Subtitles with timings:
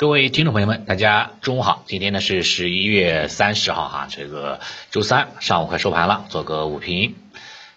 [0.00, 1.82] 各位听众朋友们，大家中午好。
[1.84, 4.58] 今天呢是十一月三十号哈，这个
[4.90, 7.16] 周三上午快收盘了，做个午评。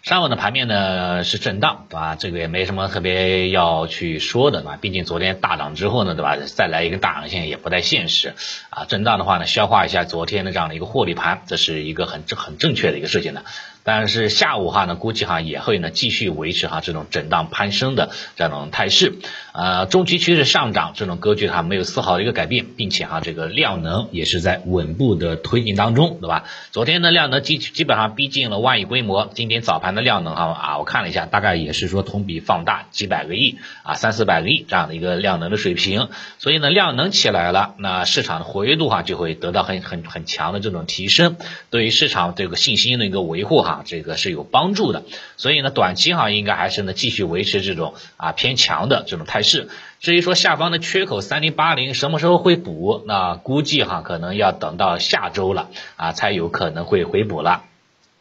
[0.04, 2.16] 上午的盘面呢是震荡，对吧？
[2.16, 4.78] 这个也没什么特别要去说的，对吧？
[4.80, 6.38] 毕竟昨天大涨之后呢，对吧？
[6.38, 8.36] 再来一根大阳线也不太现实
[8.70, 8.86] 啊。
[8.86, 13.44] 震荡的话呢，消化一下昨天的这样的一个获利盘，这是一个很正很正确的一个事情呢。
[13.84, 19.14] 但是下午哈呢，估计哈也会呢继续维持哈这种震荡攀升的这种态势，
[19.54, 26.46] 呃，中期趋势上涨这种格局哈没有丝毫的一个改变，并且哈这个量能也是在稳步的推进当中，对吧？
[26.72, 36.08] 昨天的量能基基本上逼近了万亿规模，今天早盘的量能哈啊，我看了一下，大概也是说同比放大几百个亿啊，三四百个亿这样的一个量能的水平，
[36.40, 41.36] 所以呢量能起来了，那市场的活跃度哈就会得到很很很强的这种提升，
[41.70, 43.73] 对于市场这个信心的一个维护哈。
[43.74, 45.04] 啊，这个是有帮助的，
[45.36, 49.70] 所以呢，短期哈应该还是呢继续维持这种啊偏强的这种态势。
[50.00, 57.64] 至于说下方的缺口三零八零什么时候会补，那估计哈可能要等到下周了啊才有可能会回补了。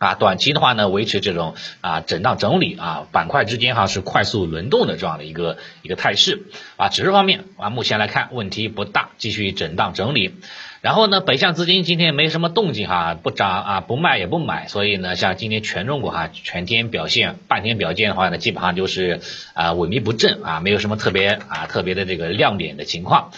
[0.03, 6.42] 啊，短期的话呢，维持这种啊震荡整理啊，板块之间哈是快速轮动的这样的一个一个态势
[6.77, 6.89] 啊。
[6.89, 10.34] 指数方面啊，目前来看问题不大，继续震荡整理。
[10.80, 19.20] 然后呢，北向资金今天没什么动静哈，不涨啊，不卖也不买，所以呢，像今天权重股哈，全天表现、半天表现的话呢，基本上就是
[19.55, 23.30] 啊萎靡不振啊，没有什么特别啊特别的这个亮点的情况。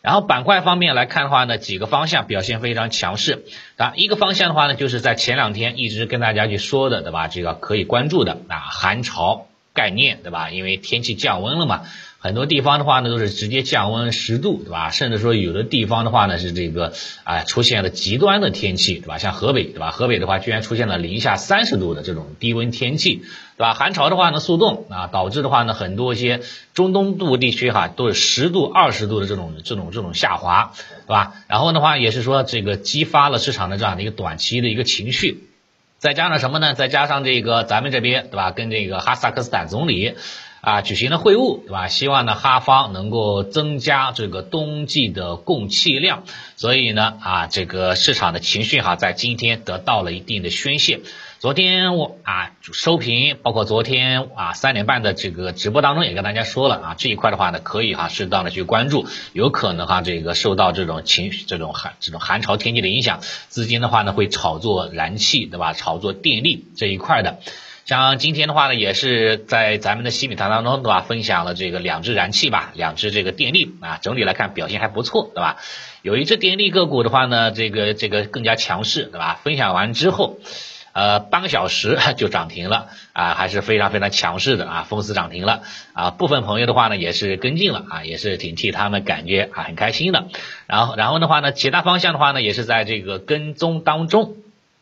[0.00, 3.44] 然后板块方面来看的话呢，几个方向表现非常强势
[3.76, 3.92] 啊。
[3.96, 7.28] 一个方向的话呢，就是在前两天一直跟大家去说的，对吧？
[7.28, 10.50] 这个可以关注的啊，寒潮概念，对吧？
[10.50, 11.82] 因为天气降温了嘛。
[12.20, 14.90] 很多地方的话呢，都是直接降温十度，对吧？
[14.90, 19.18] 甚至说有的地方的话呢，是这个啊出现了极端的天气，对吧？
[19.18, 19.92] 像河北，对吧？
[19.92, 23.22] 河北的话居然出现了零下三十度的这种低温天气，
[23.56, 23.72] 对吧？
[23.72, 26.40] 寒潮的话呢，速冻啊，导致的话呢，很多一些
[26.74, 30.72] 中东部地区哈，都是十度、二十度的这种这种这种下滑，
[31.06, 31.34] 对吧？
[31.46, 35.44] 然后的话也是说这个激发了市场的这样的一个短期的一个情绪，
[35.98, 36.74] 再加上什么呢？
[36.74, 38.50] 再加上这个咱们这边，对吧？
[38.50, 40.14] 跟这个哈萨克斯坦总理。
[40.60, 41.88] 啊，举行了会晤，对吧？
[41.88, 46.24] 希望呢哈方能够增加这个冬季的供气量，
[46.56, 51.00] 所以呢啊，这个市场的情绪哈在今天得到了一定的宣泄。
[51.38, 65.72] 昨天我啊收评，包括昨天啊三点半的这个直播当中也跟大家说了啊，这一块的话呢可以哈适当的去关注，有可能哈这个受到这种情绪这种寒这种寒潮天气的影响，资金的话呢会炒作燃气，对吧？
[65.72, 67.38] 炒作电力这一块的。
[67.88, 71.00] 像今天的话呢，也是在咱们的西米团当中，对吧？
[71.00, 75.56] 分享了这个两只燃气吧，两只这个电力啊，整体来看表现还不错，对吧？
[76.02, 79.40] 有一只电力个股的话呢，这个这个更加强势，对吧？
[79.42, 80.38] 分享完之后，
[80.92, 85.62] 呃，半个小时就涨停了啊，还是非常非常强势的啊，封死涨停了
[85.94, 86.10] 啊。
[86.10, 90.26] 部分朋友的话呢，也是跟进了啊，也是挺替他们感觉啊很开心的。
[90.66, 94.36] 然后然后的话呢，其他方向的话呢，也是在这个跟踪当中。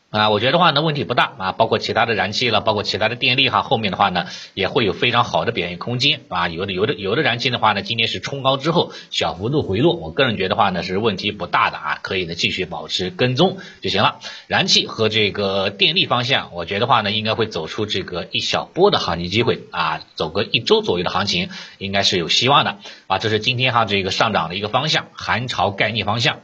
[0.08, 6.48] 啊，我觉得话呢问题不大啊，包括其他的燃气了，包括其他的电力哈，后面的话呢也会有非常好的表现空间啊。
[6.48, 14.20] 有的有的有的燃气的话呢，今天是冲高之后小幅度回落，我个人觉得话呢是问题不大的啊，可以呢继续保持跟踪就行了。
[14.46, 22.78] 燃气和这个电力方向，我觉得话呢应该会走出这个一小波的行情机会啊，走个一周左右的行情应该是有希望的
[23.08, 23.18] 啊。
[23.18, 26.38] 这是今天哈这个上涨的一个方向，寒潮概念方向。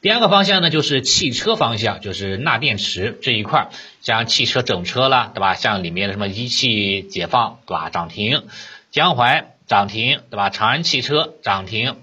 [0.00, 3.68] 第二个方向呢，就是汽车方向，就是钠电池这一块，
[4.00, 5.54] 像汽车整车啦，对吧？
[5.54, 7.90] 像里面的什么一汽解放，对吧？
[7.90, 8.44] 涨停，
[8.92, 10.50] 江淮涨停，对吧？
[10.50, 11.96] 长安汽车涨停，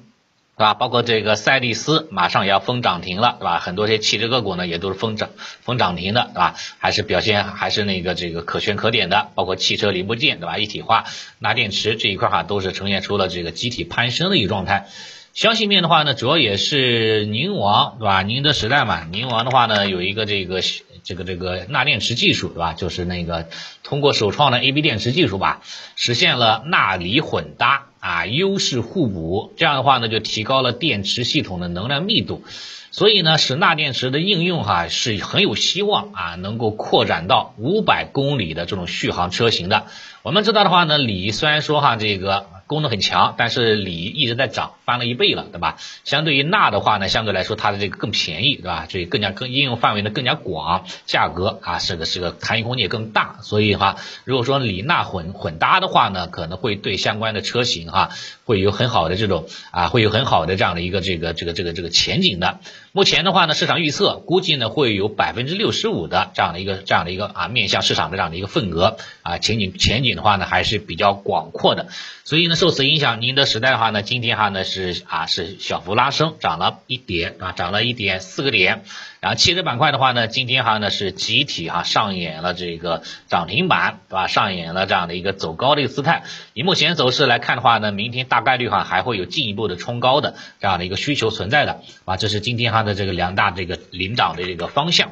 [0.58, 0.74] 对吧？
[0.74, 3.60] 包括这个赛力斯马上也要封涨停了，对吧？
[3.60, 5.30] 很多些汽车个股呢也都是封涨
[5.62, 6.56] 封涨停的，对吧？
[6.80, 10.58] 还是表现还是那个这个可圈可点的，包括汽车零部件，对吧？
[10.58, 11.06] 一体化、
[11.40, 14.90] 钠电池这一块哈，都是呈现出了这个集体攀升的一个状态。
[15.36, 18.22] 消息面的话呢，主要也是宁王对吧？
[18.22, 20.62] 宁德时代嘛，宁王的话呢，有一个这个
[21.04, 22.72] 这个这个钠电池技术对吧？
[22.72, 23.50] 就是那个
[23.84, 25.60] 通过首创的 A B 电池技术吧，
[25.98, 32.46] 实现了钠锂混搭啊，优势互补，这样的话呢，就提高了电池系统的能量密度，
[32.92, 39.88] 所以呢，使钠电池的应用哈是很有希望啊，能够扩展到五百公里的这种续航车型的。
[40.24, 42.55] 我们知道的话呢，锂虽然说哈这个。
[42.68, 45.78] 功能很强，但是锂一直在涨，翻了一倍了，对吧？
[46.04, 48.88] 相对于钠的话呢，相对来说它的这个更便宜，对吧？
[48.90, 53.38] 所以更加更应用范围呢更加广，价格啊是个是个弹性空间也更大。
[53.42, 58.10] 所以哈，如果说锂钠混混搭的话呢，可能会对相关的车型哈
[58.46, 62.60] 会有很好的这种啊，会有很好的这样的一个这个这个这个这个前景的。
[62.96, 71.88] 目前的话呢，市场预测估计呢会有百分之六十五的这样的一个这样的一个啊面向市场的这样的一个份额啊前景前景的话呢还是比较广阔的。
[72.24, 78.84] 所以呢，受此影响，宁德时代的话呢，今天哈呢是啊是小幅拉升，涨了一点啊，涨了一点四个点。
[79.20, 84.28] 然后汽车板块的话呢，今天哈呢是集体哈上演了这个涨停板，对吧？
[84.28, 86.24] 上演了这样的一个走高的一个姿态。
[86.54, 92.18] 以目前走势来看的话呢，明天大概率哈还会有进一步的冲高的这样的一个需求存在的啊。
[92.18, 95.12] 这是今天哈的这个两大这个领导的这个方向。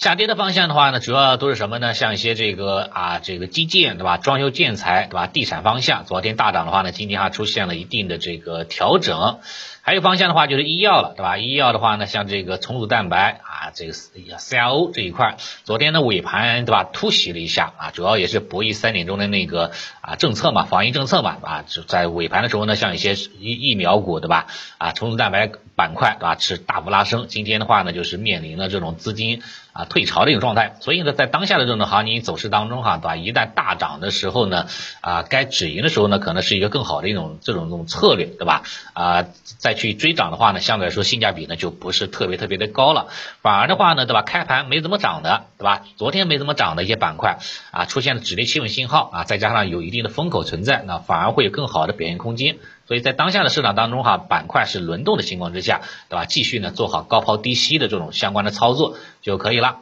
[0.00, 1.92] 下跌的方向的话呢，主要都是什么呢？
[1.92, 4.16] 像一些这个啊，这个基建对吧？
[4.16, 5.26] 装修建材对吧？
[5.26, 9.40] 地产方向，昨天大涨的话呢，今天哈出现了一定的这个调整。
[9.82, 11.36] 还有方向的话就是医药了，对吧？
[11.36, 24.46] 医药的话呢，像这个重组蛋白啊，这个 C R O 这一块，昨天的尾盘对吧，突袭了一下啊，主要也是博弈三点钟的那个啊政策嘛，防疫政策嘛，啊，在尾盘的时候呢，像一些疫疫苗股对吧，
[24.78, 27.26] 啊，重组蛋白板块对吧，是大幅拉升。
[27.28, 29.42] 今天的话呢，就是面临了这种资金
[29.72, 33.16] 啊退潮的一个状态，所以呢，在当下的这种行情走势当中哈，对吧？
[33.16, 34.66] 一旦大涨的时候呢，
[35.00, 38.62] 啊，该止盈的时候呢，可能是一个更好的一种这种这种策略，对吧？
[38.94, 39.26] 啊，
[39.58, 43.08] 再去追涨的话呢，相对来说性价比呢就不是特别特别的高了，
[43.42, 44.22] 反而的话呢，对吧？
[44.22, 45.82] 开盘没怎么涨的，对吧？
[45.96, 47.38] 昨天没怎么涨的一些板块
[47.70, 52.58] 啊，出现了止跌企稳信号啊，再加上有一定的风口存在，那反而会有更好的表现空间。
[52.90, 56.24] 所以在当下的市场当中哈，板块是轮动的情况之下，对吧？
[56.24, 59.78] 继续呢做好高抛低吸的这种相关的操作就可以了。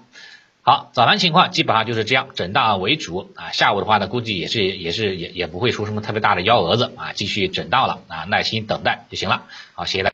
[0.60, 3.50] 好，早盘情况基本上就是这样，震荡为主啊。
[3.52, 9.44] 下午的话呢，估计也是也是也也不会出什么特别大的幺蛾子啊，继续震荡了啊，耐心等待就行了。
[9.72, 10.06] 好，谢谢大。